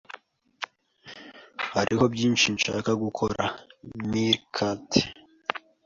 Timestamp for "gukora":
3.03-3.43